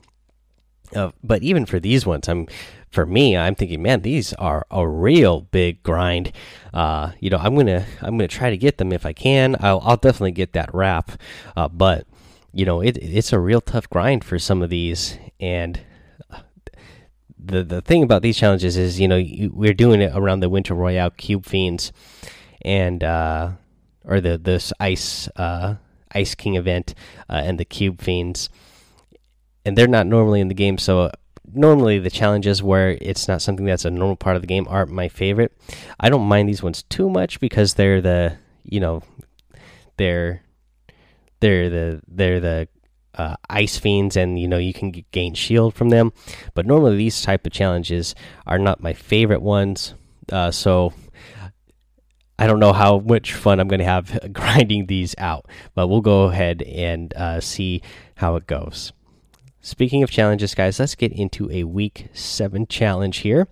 Uh, 0.94 1.10
but 1.22 1.42
even 1.42 1.66
for 1.66 1.80
these 1.80 2.06
ones, 2.06 2.28
I'm 2.28 2.46
for 2.94 3.04
me, 3.04 3.36
I'm 3.36 3.54
thinking, 3.54 3.82
man, 3.82 4.02
these 4.02 4.32
are 4.34 4.66
a 4.70 4.86
real 4.86 5.42
big 5.42 5.82
grind. 5.82 6.32
Uh, 6.72 7.12
you 7.20 7.28
know, 7.28 7.38
I'm 7.38 7.54
gonna 7.56 7.84
I'm 8.00 8.16
gonna 8.16 8.28
try 8.28 8.50
to 8.50 8.56
get 8.56 8.78
them 8.78 8.92
if 8.92 9.04
I 9.04 9.12
can. 9.12 9.56
I'll 9.60 9.80
I'll 9.84 9.96
definitely 9.96 10.32
get 10.32 10.52
that 10.52 10.72
wrap, 10.72 11.10
uh, 11.56 11.68
but 11.68 12.06
you 12.52 12.64
know, 12.64 12.80
it 12.80 12.96
it's 12.98 13.32
a 13.32 13.40
real 13.40 13.60
tough 13.60 13.90
grind 13.90 14.24
for 14.24 14.38
some 14.38 14.62
of 14.62 14.70
these 14.70 15.18
and 15.40 15.80
the 17.44 17.62
the 17.62 17.82
thing 17.82 18.02
about 18.02 18.22
these 18.22 18.36
challenges 18.36 18.76
is 18.76 18.98
you 18.98 19.06
know 19.06 19.16
you, 19.16 19.50
we're 19.52 19.74
doing 19.74 20.00
it 20.00 20.12
around 20.14 20.40
the 20.40 20.48
winter 20.48 20.74
royale 20.74 21.10
cube 21.10 21.44
fiends 21.44 21.92
and 22.62 23.04
uh 23.04 23.50
or 24.04 24.20
the 24.20 24.38
this 24.38 24.72
ice 24.80 25.28
uh 25.36 25.74
ice 26.12 26.34
king 26.34 26.54
event 26.54 26.94
uh, 27.28 27.42
and 27.44 27.58
the 27.58 27.64
cube 27.64 28.00
fiends 28.00 28.48
and 29.64 29.76
they're 29.76 29.86
not 29.86 30.06
normally 30.06 30.40
in 30.40 30.48
the 30.48 30.54
game 30.54 30.78
so 30.78 31.10
normally 31.54 31.98
the 31.98 32.10
challenges 32.10 32.62
where 32.62 32.98
it's 33.00 33.28
not 33.28 33.42
something 33.42 33.66
that's 33.66 33.84
a 33.84 33.90
normal 33.90 34.16
part 34.16 34.36
of 34.36 34.42
the 34.42 34.48
game 34.48 34.66
aren't 34.68 34.90
my 34.90 35.08
favorite. 35.08 35.52
I 35.98 36.10
don't 36.10 36.26
mind 36.26 36.48
these 36.48 36.62
ones 36.62 36.82
too 36.84 37.08
much 37.08 37.40
because 37.40 37.74
they're 37.74 38.00
the 38.00 38.36
you 38.64 38.80
know 38.80 39.02
they're 39.96 40.42
they're 41.40 41.70
the 41.70 42.02
they're 42.08 42.40
the 42.40 42.68
uh, 43.14 43.36
ice 43.48 43.78
fiends 43.78 44.16
and 44.16 44.38
you 44.40 44.48
know 44.48 44.58
you 44.58 44.72
can 44.72 44.90
gain 45.12 45.34
shield 45.34 45.74
from 45.74 45.90
them. 45.90 46.12
But 46.54 46.66
normally 46.66 46.96
these 46.96 47.22
type 47.22 47.46
of 47.46 47.52
challenges 47.52 48.14
are 48.46 48.58
not 48.58 48.82
my 48.82 48.92
favorite 48.92 49.42
ones. 49.42 49.94
Uh, 50.32 50.50
so 50.50 50.92
i 52.38 52.46
don't 52.46 52.58
know 52.58 52.72
how 52.72 52.98
much 52.98 53.32
fun 53.32 53.60
i'm 53.60 53.68
going 53.68 53.78
to 53.78 53.84
have 53.84 54.18
grinding 54.32 54.86
these 54.86 55.14
out 55.18 55.46
but 55.74 55.88
we'll 55.88 56.00
go 56.00 56.24
ahead 56.24 56.62
and 56.62 57.14
uh, 57.14 57.40
see 57.40 57.82
how 58.16 58.36
it 58.36 58.46
goes 58.46 58.92
speaking 59.64 60.02
of 60.02 60.10
challenges 60.10 60.54
guys 60.54 60.78
let's 60.78 60.94
get 60.94 61.12
into 61.12 61.50
a 61.50 61.64
week 61.64 62.08
seven 62.12 62.66
challenge 62.66 63.18
here 63.18 63.48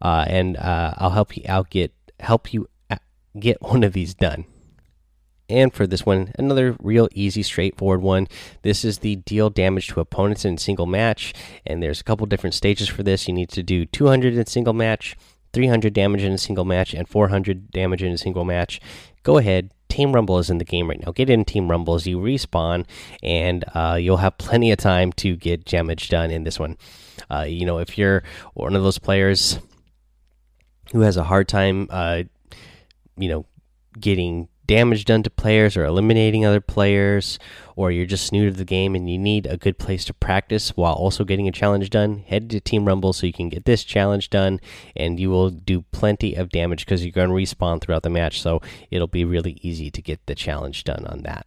uh, 0.00 0.24
and 0.28 0.56
uh, 0.56 0.94
i'll 0.98 1.10
help 1.10 1.36
you 1.36 1.42
out 1.48 1.68
get 1.70 1.92
help 2.20 2.52
you 2.54 2.68
uh, 2.90 2.96
get 3.38 3.60
one 3.60 3.82
of 3.82 3.92
these 3.92 4.14
done 4.14 4.44
and 5.50 5.72
for 5.72 5.86
this 5.86 6.04
one, 6.04 6.32
another 6.38 6.76
real 6.82 7.08
easy, 7.14 7.42
straightforward 7.42 8.02
one. 8.02 8.28
This 8.62 8.84
is 8.84 8.98
the 8.98 9.16
deal 9.16 9.48
damage 9.48 9.88
to 9.88 10.00
opponents 10.00 10.44
in 10.44 10.58
single 10.58 10.86
match. 10.86 11.32
And 11.64 11.82
there's 11.82 12.00
a 12.00 12.04
couple 12.04 12.26
different 12.26 12.54
stages 12.54 12.88
for 12.88 13.02
this. 13.02 13.26
You 13.26 13.34
need 13.34 13.48
to 13.50 13.62
do 13.62 13.86
200 13.86 14.34
in 14.34 14.46
single 14.46 14.74
match, 14.74 15.16
300 15.54 15.94
damage 15.94 16.22
in 16.22 16.32
a 16.32 16.38
single 16.38 16.66
match, 16.66 16.92
and 16.92 17.08
400 17.08 17.70
damage 17.70 18.02
in 18.02 18.12
a 18.12 18.18
single 18.18 18.44
match. 18.44 18.78
Go 19.22 19.38
ahead. 19.38 19.72
Team 19.88 20.12
Rumble 20.12 20.38
is 20.38 20.50
in 20.50 20.58
the 20.58 20.64
game 20.64 20.88
right 20.88 21.04
now. 21.04 21.12
Get 21.12 21.30
in 21.30 21.44
Team 21.44 21.70
Rumble 21.70 21.94
as 21.94 22.06
you 22.06 22.18
respawn, 22.18 22.86
and 23.22 23.64
uh, 23.74 23.98
you'll 24.00 24.18
have 24.18 24.38
plenty 24.38 24.70
of 24.70 24.78
time 24.78 25.12
to 25.14 25.36
get 25.36 25.64
damage 25.64 26.08
done 26.08 26.30
in 26.30 26.44
this 26.44 26.58
one. 26.58 26.76
Uh, 27.30 27.46
you 27.48 27.64
know, 27.64 27.78
if 27.78 27.98
you're 27.98 28.22
one 28.54 28.76
of 28.76 28.82
those 28.82 28.98
players 28.98 29.58
who 30.92 31.00
has 31.00 31.16
a 31.16 31.24
hard 31.24 31.48
time, 31.48 31.88
uh, 31.90 32.22
you 33.16 33.28
know, 33.28 33.46
getting 33.98 34.48
damage 34.68 35.06
done 35.06 35.24
to 35.24 35.30
players 35.30 35.76
or 35.76 35.84
eliminating 35.84 36.46
other 36.46 36.60
players, 36.60 37.38
or 37.74 37.90
you're 37.90 38.06
just 38.06 38.30
new 38.30 38.50
to 38.50 38.56
the 38.56 38.64
game 38.64 38.94
and 38.94 39.10
you 39.10 39.18
need 39.18 39.46
a 39.46 39.56
good 39.56 39.78
place 39.78 40.04
to 40.04 40.14
practice 40.14 40.76
while 40.76 40.94
also 40.94 41.24
getting 41.24 41.48
a 41.48 41.52
challenge 41.52 41.90
done, 41.90 42.18
head 42.28 42.48
to 42.50 42.60
Team 42.60 42.84
Rumble 42.84 43.12
so 43.12 43.26
you 43.26 43.32
can 43.32 43.48
get 43.48 43.64
this 43.64 43.82
challenge 43.82 44.30
done 44.30 44.60
and 44.94 45.18
you 45.18 45.30
will 45.30 45.50
do 45.50 45.82
plenty 45.90 46.34
of 46.34 46.50
damage 46.50 46.84
because 46.84 47.04
you're 47.04 47.10
going 47.10 47.30
to 47.30 47.34
respawn 47.34 47.80
throughout 47.80 48.04
the 48.04 48.10
match. 48.10 48.40
So 48.40 48.60
it'll 48.90 49.08
be 49.08 49.24
really 49.24 49.58
easy 49.62 49.90
to 49.90 50.02
get 50.02 50.24
the 50.26 50.34
challenge 50.34 50.84
done 50.84 51.04
on 51.06 51.22
that. 51.22 51.46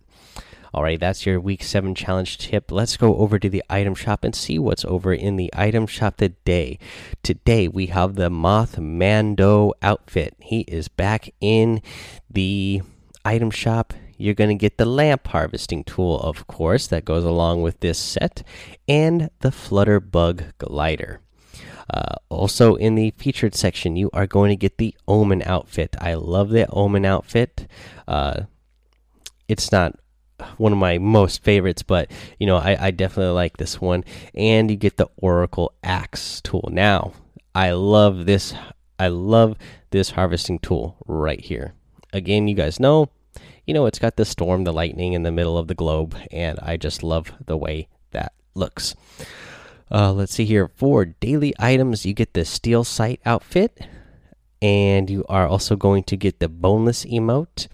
All 0.73 0.83
right, 0.83 0.99
that's 0.99 1.25
your 1.25 1.39
week 1.39 1.63
seven 1.63 1.93
challenge 1.93 2.37
tip. 2.37 2.71
Let's 2.71 2.95
go 2.95 3.17
over 3.17 3.37
to 3.37 3.49
the 3.49 3.61
item 3.69 3.93
shop 3.93 4.23
and 4.23 4.33
see 4.33 4.57
what's 4.57 4.85
over 4.85 5.13
in 5.13 5.35
the 5.35 5.51
item 5.53 5.85
shop 5.85 6.17
today. 6.17 6.79
Today 7.23 7.67
we 7.67 7.87
have 7.87 8.15
the 8.15 8.29
Mothmando 8.29 9.73
outfit. 9.81 10.33
He 10.39 10.61
is 10.61 10.87
back 10.87 11.33
in 11.41 11.81
the 12.29 12.81
item 13.25 13.51
shop, 13.51 13.93
you're 14.17 14.35
going 14.35 14.49
to 14.49 14.55
get 14.55 14.77
the 14.77 14.85
lamp 14.85 15.27
harvesting 15.27 15.83
tool, 15.83 16.19
of 16.19 16.45
course, 16.47 16.87
that 16.87 17.05
goes 17.05 17.23
along 17.23 17.61
with 17.61 17.79
this 17.79 17.97
set, 17.97 18.43
and 18.87 19.29
the 19.39 19.49
Flutterbug 19.49 20.57
glider. 20.57 21.21
Uh, 21.91 22.15
also, 22.29 22.75
in 22.75 22.95
the 22.95 23.11
featured 23.17 23.55
section, 23.55 23.95
you 23.95 24.09
are 24.13 24.27
going 24.27 24.49
to 24.49 24.55
get 24.55 24.77
the 24.77 24.95
Omen 25.07 25.41
outfit. 25.43 25.95
I 25.99 26.13
love 26.13 26.49
the 26.49 26.69
Omen 26.69 27.03
outfit. 27.03 27.67
Uh, 28.07 28.41
it's 29.47 29.71
not 29.71 29.99
one 30.57 30.71
of 30.71 30.77
my 30.77 30.97
most 30.97 31.43
favorites, 31.43 31.83
but 31.83 32.09
you 32.39 32.47
know, 32.47 32.57
I, 32.57 32.87
I 32.87 32.91
definitely 32.91 33.33
like 33.33 33.57
this 33.57 33.81
one. 33.81 34.05
And 34.33 34.71
you 34.71 34.77
get 34.77 34.97
the 34.97 35.09
Oracle 35.17 35.73
Axe 35.83 36.41
tool. 36.41 36.69
Now, 36.71 37.13
I 37.53 37.71
love 37.71 38.25
this. 38.25 38.53
I 38.97 39.07
love 39.07 39.57
this 39.89 40.11
harvesting 40.11 40.59
tool 40.59 40.95
right 41.07 41.41
here 41.41 41.73
again, 42.13 42.47
you 42.47 42.55
guys 42.55 42.79
know, 42.79 43.09
you 43.65 43.73
know, 43.73 43.85
it's 43.85 43.99
got 43.99 44.15
the 44.15 44.25
storm, 44.25 44.63
the 44.63 44.73
lightning 44.73 45.13
in 45.13 45.23
the 45.23 45.31
middle 45.31 45.57
of 45.57 45.67
the 45.67 45.75
globe, 45.75 46.15
and 46.31 46.59
I 46.59 46.77
just 46.77 47.03
love 47.03 47.31
the 47.45 47.57
way 47.57 47.87
that 48.11 48.33
looks. 48.55 48.95
Uh, 49.89 50.13
let's 50.13 50.33
see 50.33 50.45
here. 50.45 50.69
For 50.75 51.05
daily 51.05 51.53
items, 51.59 52.05
you 52.05 52.13
get 52.13 52.33
the 52.33 52.41
Steelsight 52.41 53.19
outfit, 53.25 53.87
and 54.61 55.09
you 55.09 55.25
are 55.27 55.47
also 55.47 55.75
going 55.75 56.03
to 56.03 56.17
get 56.17 56.39
the 56.39 56.49
boneless 56.49 57.05
emote, 57.05 57.67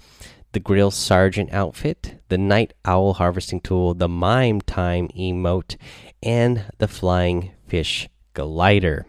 the 0.51 0.60
grill 0.60 0.91
sergeant 0.91 1.53
outfit, 1.53 2.20
the 2.29 2.38
night 2.38 2.74
owl 2.86 3.13
harvesting 3.13 3.62
tool, 3.62 3.94
the 3.94 4.10
mime 4.10 4.62
time 4.62 5.08
emote, 5.10 5.77
and 6.24 6.65
the 6.79 6.88
flying 6.88 7.51
fish 7.67 8.10
glider. 8.34 9.06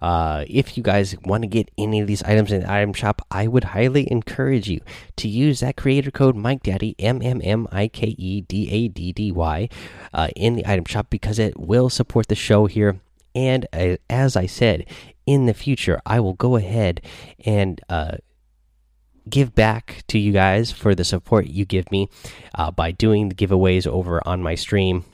Uh, 0.00 0.44
if 0.48 0.76
you 0.76 0.82
guys 0.82 1.14
want 1.24 1.42
to 1.42 1.46
get 1.46 1.70
any 1.76 2.00
of 2.00 2.06
these 2.06 2.22
items 2.22 2.52
in 2.52 2.62
the 2.62 2.72
item 2.72 2.92
shop, 2.92 3.22
I 3.30 3.46
would 3.46 3.64
highly 3.64 4.10
encourage 4.10 4.68
you 4.68 4.80
to 5.16 5.28
use 5.28 5.60
that 5.60 5.76
creator 5.76 6.10
code 6.10 6.36
Mike 6.36 6.62
Daddy 6.62 6.94
M 6.98 7.20
M 7.22 7.40
M 7.44 7.68
I 7.70 7.88
K 7.88 8.14
E 8.18 8.40
D 8.42 8.70
A 8.70 8.88
D 8.88 9.12
D 9.12 9.32
Y 9.32 9.68
uh, 10.12 10.28
in 10.36 10.56
the 10.56 10.66
item 10.66 10.84
shop 10.84 11.08
because 11.10 11.38
it 11.38 11.58
will 11.58 11.90
support 11.90 12.28
the 12.28 12.34
show 12.34 12.66
here. 12.66 13.00
And 13.34 13.66
uh, 13.72 13.96
as 14.08 14.36
I 14.36 14.46
said, 14.46 14.86
in 15.26 15.46
the 15.46 15.54
future, 15.54 16.00
I 16.04 16.18
will 16.20 16.34
go 16.34 16.56
ahead 16.56 17.02
and 17.44 17.80
uh, 17.88 18.16
give 19.28 19.54
back 19.54 20.02
to 20.08 20.18
you 20.18 20.32
guys 20.32 20.72
for 20.72 20.94
the 20.94 21.04
support 21.04 21.46
you 21.46 21.64
give 21.64 21.90
me 21.92 22.08
uh, 22.54 22.70
by 22.70 22.90
doing 22.90 23.28
the 23.28 23.34
giveaways 23.34 23.86
over 23.86 24.26
on 24.26 24.42
my 24.42 24.54
stream 24.54 25.04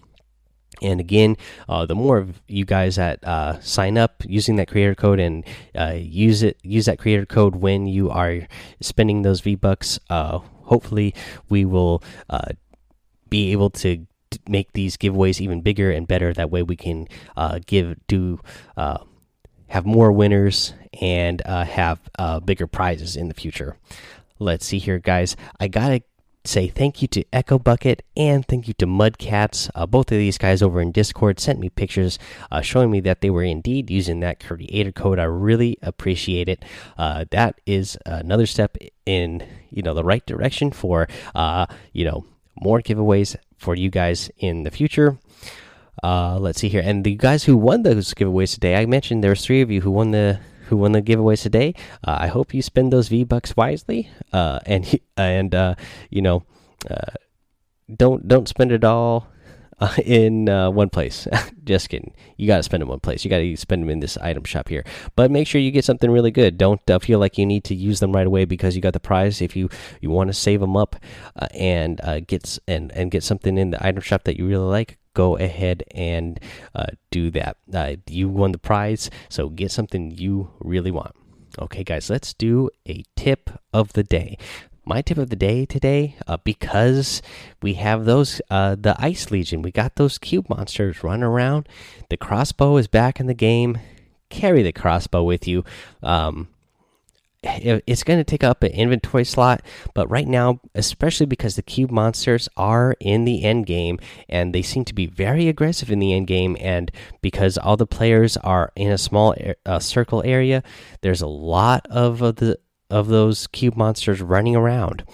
and 0.83 1.01
again, 1.01 1.37
uh, 1.69 1.87
the 1.87 1.95
more 1.95 2.19
of 2.19 2.43
you 2.49 2.65
guys 2.65 2.97
that 2.97 3.23
uh, 3.25 3.61
sign 3.61 3.97
up 3.97 4.23
using 4.27 4.57
that 4.57 4.69
creator 4.69 4.95
code 4.95 5.21
and 5.21 5.45
uh, 5.75 5.95
use 5.97 6.43
it, 6.43 6.59
use 6.63 6.87
that 6.87 6.99
creator 6.99 7.27
code 7.27 7.57
when 7.57 7.87
you 7.87 8.11
are 8.11 8.47
spending 8.81 9.23
those 9.23 9.41
V 9.41 9.55
bucks. 9.55 9.99
Uh, 10.11 10.39
hopefully, 10.65 11.15
we 11.49 11.65
will 11.65 12.03
uh, 12.29 12.53
be 13.29 13.53
able 13.53 13.71
to 13.71 14.07
make 14.49 14.73
these 14.73 14.97
giveaways 14.97 15.41
even 15.41 15.63
bigger 15.63 15.91
and 15.91 16.07
better. 16.07 16.33
That 16.33 16.51
way, 16.51 16.63
we 16.63 16.77
can 16.77 17.09
uh, 17.37 17.61
give 17.67 17.97
do 18.07 18.41
have 19.69 19.85
more 19.85 20.13
winners 20.13 20.75
and 21.01 21.43
have 21.47 22.01
bigger 22.45 22.67
prizes 22.67 23.17
in 23.17 23.29
the 23.29 23.35
future. 23.35 23.77
Let's 24.39 24.67
see 24.67 24.79
here, 24.79 24.99
guys. 24.99 25.35
I 25.59 25.69
gotta 25.69 26.03
say 26.47 26.69
thank 26.69 27.03
you 27.03 27.09
to 27.09 27.25
Echo 27.33 27.59
Bucket 27.59 28.03
and 28.17 28.47
thank 28.47 28.69
you 28.69 28.75
to 28.75 28.87
Mudcats. 28.87 29.71
Uh, 29.75 29.87
both 29.87 30.13
of 30.13 30.19
these 30.19 30.39
guys 30.39 30.63
over 30.63 30.81
in 30.81 30.93
Discord 30.93 31.41
sent 31.41 31.59
me 31.59 31.69
pictures 31.69 32.19
uh, 32.51 32.61
showing 32.61 32.91
me 32.91 33.01
that 33.01 33.21
they 33.21 33.31
were 33.31 33.43
indeed 33.43 33.91
using 33.91 34.21
that 34.21 34.45
creator 34.45 34.93
code. 34.93 35.19
I 35.19 35.25
really 35.25 35.79
appreciate 35.83 36.49
it. 36.49 36.65
Uh, 36.97 37.25
that 37.31 37.61
is 37.67 37.99
another 38.07 38.47
step 38.47 38.77
in 39.05 39.47
you 39.71 39.83
know 39.83 39.95
the 39.95 40.05
right 40.05 40.25
direction 40.27 40.71
for 40.71 41.09
uh, 41.35 41.67
you 41.93 42.05
know 42.05 42.25
more 42.61 42.81
giveaways 42.81 43.37
for 43.57 43.75
you 43.75 43.91
guys 43.91 44.31
in 44.39 44.63
the 44.63 44.71
future. 44.71 45.19
Uh, 46.03 46.39
let's 46.39 46.61
see 46.61 46.69
here, 46.69 46.83
and 46.85 47.05
the 47.05 47.17
guys 47.17 47.45
who 47.45 47.57
won 47.57 47.83
those 47.83 48.13
giveaways 48.15 48.55
today, 48.55 48.77
I 48.77 48.87
mentioned 48.87 49.25
there's 49.25 49.45
three 49.45 49.63
of 49.63 49.71
you 49.71 49.81
who 49.81 49.91
won 49.91 50.11
the 50.11 50.41
who 50.67 50.77
won 50.77 50.93
the 50.93 51.03
giveaways 51.03 51.43
today. 51.43 51.75
Uh, 52.05 52.19
I 52.21 52.27
hope 52.29 52.55
you 52.55 52.63
spend 52.63 52.93
those 52.93 53.09
V 53.09 53.25
bucks 53.25 53.57
wisely, 53.57 54.11
uh, 54.33 54.61
and 54.67 54.99
and 55.17 55.55
uh, 55.55 55.75
you 56.11 56.23
know, 56.23 56.45
uh, 56.91 57.13
don't 57.95 58.27
don't 58.27 58.49
spend 58.49 58.73
it 58.73 58.85
all 58.85 59.29
uh, 59.81 59.95
in 60.05 60.49
uh, 60.49 60.71
one 60.71 60.89
place. 60.89 61.27
Just 61.65 61.89
kidding. 61.89 62.15
You 62.37 62.47
got 62.47 62.59
to 62.59 62.63
spend 62.63 62.83
it 62.83 62.85
in 62.85 62.89
one 62.89 63.01
place. 63.01 63.25
You 63.25 63.31
got 63.31 63.39
to 63.39 63.57
spend 63.57 63.83
them 63.83 63.91
in 63.91 64.01
this 64.01 64.17
item 64.19 64.45
shop 64.45 64.69
here. 64.69 64.85
But 65.17 65.31
make 65.31 65.47
sure 65.47 65.61
you 65.61 65.71
get 65.71 65.85
something 65.85 66.11
really 66.11 66.31
good. 66.31 66.59
Don't 66.59 66.81
feel 67.03 67.19
like 67.19 67.39
you 67.39 67.47
need 67.47 67.65
to 67.65 67.75
use 67.75 68.01
them 68.01 68.13
right 68.13 68.27
away 68.27 68.45
because 68.45 68.77
you 68.77 68.83
got 68.83 68.93
the 68.93 69.01
prize. 69.01 69.41
If 69.41 69.57
you 69.57 69.69
you 70.01 70.11
want 70.11 70.29
to 70.29 70.35
save 70.35 70.61
them 70.61 70.77
up 70.77 70.97
and 71.53 72.01
get 72.27 72.59
and 72.69 72.93
and 72.93 73.11
get 73.11 73.23
something 73.23 73.59
in 73.59 73.71
the 73.71 73.87
item 73.87 74.03
shop 74.03 74.25
that 74.25 74.37
you 74.37 74.47
really 74.47 74.67
like, 74.67 74.99
go 75.17 75.37
ahead 75.39 75.83
and 75.93 76.39
uh, 76.75 76.87
do 77.11 77.31
that. 77.31 77.57
Uh, 77.73 77.97
you 78.07 78.29
won 78.29 78.53
the 78.53 78.59
prize, 78.59 79.11
so 79.29 79.49
get 79.49 79.73
something 79.73 80.13
you 80.13 80.51
really 80.61 80.91
want. 80.93 81.17
Okay, 81.59 81.83
guys, 81.83 82.11
let's 82.11 82.35
do 82.35 82.69
a 82.87 83.03
tip 83.17 83.49
of 83.73 83.95
the 83.95 84.05
day. 84.05 84.37
My 84.85 85.01
tip 85.01 85.19
of 85.19 85.31
the 85.31 85.37
day 85.37 85.65
today, 85.65 86.15
uh, 86.29 86.37
because 86.45 87.23
we 87.63 87.75
have 87.75 88.05
those, 88.05 88.41
uh, 88.51 88.77
the 88.79 88.95
Ice 88.99 89.31
Legion, 89.31 89.63
we 89.63 89.73
got 89.73 89.97
those 89.97 90.19
cube 90.19 90.49
monsters 90.49 91.03
running 91.03 91.25
around. 91.25 91.67
The 92.11 92.19
crossbow 92.19 92.77
is 92.77 92.87
back 92.87 93.19
in 93.19 93.27
the 93.27 93.35
game. 93.35 93.79
Carry 94.29 94.63
the 94.63 94.73
crossbow 94.73 95.25
with 95.25 95.49
you. 95.49 95.65
Um, 96.03 96.49
it's 97.87 98.03
going 98.03 98.19
to 98.19 98.25
take 98.25 98.45
up 98.45 98.63
an 98.63 98.73
inventory 98.73 99.25
slot 99.25 99.63
but 99.95 100.11
right 100.11 100.27
now 100.27 100.61
especially 100.75 101.27
because 101.27 101.57
the 101.57 101.63
cube 101.63 101.91
monsters 101.91 102.49
are 102.57 102.97
in 103.01 103.25
the 103.25 103.45
end 103.45 103.67
game 103.67 103.99
and 104.29 104.55
they 104.55 104.63
seem 104.63 104.85
to 104.85 104.95
be 104.95 105.07
very 105.07 105.49
aggressive 105.49 105.91
in 105.91 105.99
the 105.99 106.13
end 106.13 106.27
game 106.27 106.57
and 106.61 106.91
because 107.23 107.57
all 107.57 107.77
the 107.77 107.87
players 107.87 108.37
are 108.39 108.73
in 108.75 108.91
a 108.91 108.99
small 108.99 109.35
uh, 109.65 109.79
circle 109.79 110.23
area 110.25 110.63
there's 111.03 111.23
a 111.23 111.27
lot 111.27 111.87
of, 111.89 112.21
of 112.23 112.37
the 112.37 112.59
of 112.91 113.09
those 113.09 113.47
cube 113.49 113.77
monsters 113.77 114.21
running 114.21 114.57
around. 114.57 115.05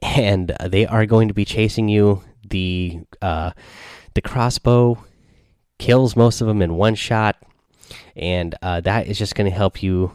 And 0.00 0.54
they 0.64 0.86
are 0.86 1.06
going 1.06 1.28
to 1.28 1.34
be 1.34 1.44
chasing 1.44 1.88
you. 1.88 2.22
The 2.48 3.00
uh, 3.20 3.52
the 4.14 4.20
crossbow 4.20 5.04
kills 5.78 6.16
most 6.16 6.40
of 6.40 6.46
them 6.46 6.62
in 6.62 6.74
one 6.74 6.94
shot 6.94 7.36
and 8.14 8.54
uh, 8.62 8.80
that 8.80 9.06
is 9.08 9.18
just 9.18 9.34
going 9.34 9.50
to 9.50 9.56
help 9.56 9.82
you 9.82 10.12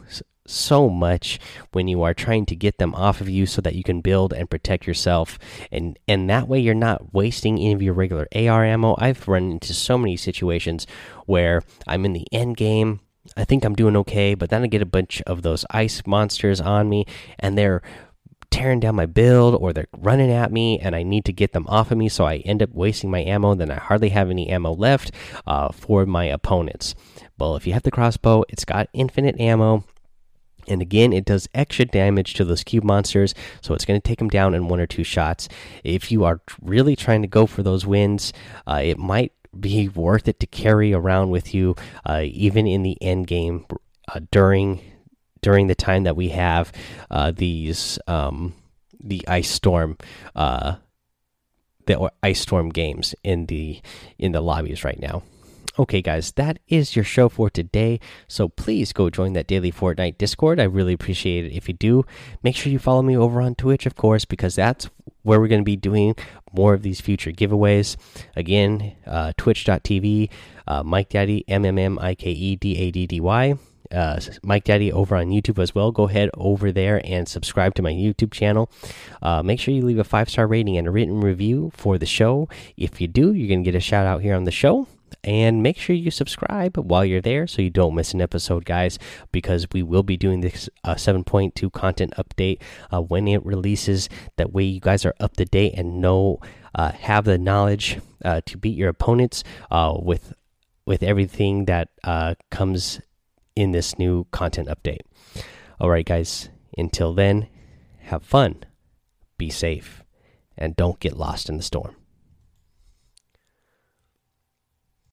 so 0.48 0.88
much 0.88 1.38
when 1.72 1.88
you 1.88 2.02
are 2.02 2.14
trying 2.14 2.46
to 2.46 2.56
get 2.56 2.78
them 2.78 2.94
off 2.94 3.20
of 3.20 3.28
you 3.28 3.46
so 3.46 3.60
that 3.60 3.74
you 3.74 3.82
can 3.82 4.00
build 4.00 4.32
and 4.32 4.50
protect 4.50 4.86
yourself 4.86 5.38
and 5.70 5.98
and 6.08 6.28
that 6.30 6.48
way 6.48 6.58
you're 6.58 6.74
not 6.74 7.12
wasting 7.12 7.58
any 7.58 7.72
of 7.72 7.82
your 7.82 7.94
regular 7.94 8.26
AR 8.34 8.64
ammo. 8.64 8.96
I've 8.98 9.26
run 9.28 9.52
into 9.52 9.74
so 9.74 9.98
many 9.98 10.16
situations 10.16 10.86
where 11.26 11.62
I'm 11.86 12.04
in 12.04 12.12
the 12.12 12.26
end 12.32 12.56
game 12.56 13.00
I 13.36 13.44
think 13.44 13.64
I'm 13.64 13.74
doing 13.74 13.96
okay, 13.96 14.34
but 14.34 14.50
then 14.50 14.62
I 14.62 14.66
get 14.68 14.82
a 14.82 14.86
bunch 14.86 15.22
of 15.26 15.42
those 15.42 15.64
ice 15.70 16.02
monsters 16.06 16.60
on 16.60 16.88
me 16.88 17.04
and 17.38 17.58
they're 17.58 17.82
tearing 18.50 18.80
down 18.80 18.94
my 18.94 19.06
build 19.06 19.54
or 19.54 19.72
they're 19.72 19.86
running 19.96 20.30
at 20.30 20.50
me 20.50 20.78
and 20.78 20.96
I 20.96 21.02
need 21.02 21.24
to 21.26 21.32
get 21.32 21.52
them 21.52 21.66
off 21.68 21.90
of 21.90 21.98
me. 21.98 22.08
So 22.08 22.24
I 22.24 22.36
end 22.38 22.62
up 22.62 22.70
wasting 22.72 23.10
my 23.10 23.22
ammo. 23.22 23.54
Then 23.54 23.70
I 23.70 23.76
hardly 23.76 24.08
have 24.10 24.30
any 24.30 24.48
ammo 24.48 24.72
left 24.72 25.10
uh, 25.46 25.70
for 25.72 26.06
my 26.06 26.24
opponents. 26.24 26.94
Well, 27.38 27.56
if 27.56 27.66
you 27.66 27.72
have 27.74 27.82
the 27.82 27.90
crossbow, 27.90 28.44
it's 28.48 28.64
got 28.64 28.88
infinite 28.92 29.38
ammo. 29.38 29.84
And 30.68 30.82
again, 30.82 31.12
it 31.12 31.24
does 31.24 31.48
extra 31.54 31.84
damage 31.84 32.34
to 32.34 32.44
those 32.44 32.64
cube 32.64 32.84
monsters, 32.84 33.34
so 33.60 33.74
it's 33.74 33.84
going 33.84 34.00
to 34.00 34.06
take 34.06 34.18
them 34.18 34.28
down 34.28 34.54
in 34.54 34.68
one 34.68 34.80
or 34.80 34.86
two 34.86 35.04
shots. 35.04 35.48
If 35.84 36.12
you 36.12 36.24
are 36.24 36.40
really 36.62 36.96
trying 36.96 37.22
to 37.22 37.28
go 37.28 37.46
for 37.46 37.62
those 37.62 37.86
wins, 37.86 38.32
uh, 38.66 38.80
it 38.84 38.98
might 38.98 39.32
be 39.58 39.88
worth 39.88 40.28
it 40.28 40.40
to 40.40 40.46
carry 40.46 40.92
around 40.92 41.30
with 41.30 41.54
you, 41.54 41.74
uh, 42.04 42.22
even 42.24 42.66
in 42.66 42.82
the 42.82 42.96
end 43.02 43.26
game 43.26 43.66
uh, 44.14 44.20
during 44.30 44.80
during 45.40 45.68
the 45.68 45.74
time 45.74 46.02
that 46.04 46.16
we 46.16 46.30
have 46.30 46.72
uh, 47.10 47.30
these 47.30 47.98
um, 48.06 48.54
the 49.00 49.26
ice 49.28 49.48
storm 49.48 49.96
uh, 50.34 50.76
the 51.86 52.10
ice 52.22 52.40
storm 52.40 52.68
games 52.68 53.14
in 53.22 53.46
the 53.46 53.80
in 54.18 54.32
the 54.32 54.40
lobbies 54.40 54.84
right 54.84 55.00
now. 55.00 55.22
Okay, 55.78 56.02
guys, 56.02 56.32
that 56.32 56.58
is 56.66 56.96
your 56.96 57.04
show 57.04 57.28
for 57.28 57.48
today. 57.48 58.00
So 58.26 58.48
please 58.48 58.92
go 58.92 59.10
join 59.10 59.34
that 59.34 59.46
daily 59.46 59.70
Fortnite 59.70 60.18
Discord. 60.18 60.58
I 60.58 60.64
really 60.64 60.92
appreciate 60.92 61.44
it 61.44 61.52
if 61.52 61.68
you 61.68 61.74
do. 61.74 62.04
Make 62.42 62.56
sure 62.56 62.72
you 62.72 62.80
follow 62.80 63.02
me 63.02 63.16
over 63.16 63.40
on 63.40 63.54
Twitch, 63.54 63.86
of 63.86 63.94
course, 63.94 64.24
because 64.24 64.56
that's 64.56 64.90
where 65.22 65.38
we're 65.38 65.46
going 65.46 65.60
to 65.60 65.64
be 65.64 65.76
doing 65.76 66.16
more 66.52 66.74
of 66.74 66.82
these 66.82 67.00
future 67.00 67.30
giveaways. 67.30 67.96
Again, 68.34 68.96
uh, 69.06 69.34
twitch.tv, 69.36 70.30
uh, 70.66 70.82
Mike 70.82 71.10
Daddy, 71.10 71.44
M 71.46 71.64
M 71.64 71.78
M 71.78 71.96
I 72.00 72.16
K 72.16 72.30
E 72.30 72.56
D 72.56 72.76
A 72.76 72.90
D 72.90 73.06
D 73.06 73.20
Y 73.20 73.56
uh, 73.92 74.20
Mike 74.42 74.64
Daddy 74.64 74.92
over 74.92 75.16
on 75.16 75.28
YouTube 75.28 75.62
as 75.62 75.74
well. 75.74 75.92
Go 75.92 76.08
ahead 76.08 76.30
over 76.34 76.72
there 76.72 77.00
and 77.04 77.28
subscribe 77.28 77.74
to 77.76 77.82
my 77.82 77.92
YouTube 77.92 78.32
channel. 78.32 78.70
Uh, 79.22 79.42
make 79.42 79.60
sure 79.60 79.74
you 79.74 79.82
leave 79.82 79.98
a 79.98 80.04
five 80.04 80.28
star 80.28 80.46
rating 80.46 80.76
and 80.76 80.86
a 80.86 80.90
written 80.90 81.20
review 81.20 81.72
for 81.74 81.98
the 81.98 82.06
show. 82.06 82.48
If 82.76 83.00
you 83.00 83.08
do, 83.08 83.32
you're 83.32 83.48
going 83.48 83.64
to 83.64 83.70
get 83.70 83.76
a 83.76 83.80
shout 83.80 84.06
out 84.06 84.22
here 84.22 84.34
on 84.34 84.44
the 84.44 84.50
show. 84.50 84.86
And 85.24 85.62
make 85.62 85.78
sure 85.78 85.94
you 85.96 86.10
subscribe 86.10 86.76
while 86.76 87.04
you're 87.04 87.20
there 87.20 87.46
so 87.46 87.62
you 87.62 87.70
don't 87.70 87.94
miss 87.94 88.14
an 88.14 88.20
episode, 88.20 88.64
guys, 88.64 88.98
because 89.32 89.66
we 89.72 89.82
will 89.82 90.02
be 90.02 90.16
doing 90.16 90.40
this 90.40 90.68
uh, 90.84 90.94
7.2 90.94 91.72
content 91.72 92.14
update 92.16 92.60
uh, 92.90 93.00
when 93.00 93.28
it 93.28 93.44
releases. 93.44 94.08
That 94.36 94.52
way, 94.52 94.64
you 94.64 94.80
guys 94.80 95.04
are 95.04 95.14
up 95.20 95.36
to 95.36 95.44
date 95.44 95.74
and 95.76 96.00
know, 96.00 96.40
uh, 96.74 96.92
have 96.92 97.24
the 97.24 97.38
knowledge 97.38 97.98
uh, 98.24 98.40
to 98.46 98.56
beat 98.56 98.76
your 98.76 98.88
opponents 98.88 99.44
uh, 99.70 99.96
with 100.00 100.34
with 100.86 101.02
everything 101.02 101.66
that 101.66 101.90
uh, 102.02 102.34
comes 102.50 102.98
in 103.54 103.72
this 103.72 103.98
new 103.98 104.24
content 104.30 104.68
update. 104.68 105.02
All 105.78 105.90
right, 105.90 106.06
guys, 106.06 106.48
until 106.78 107.12
then, 107.12 107.48
have 107.98 108.22
fun, 108.22 108.64
be 109.36 109.50
safe, 109.50 110.02
and 110.56 110.74
don't 110.76 110.98
get 110.98 111.14
lost 111.14 111.50
in 111.50 111.58
the 111.58 111.62
storm. 111.62 111.97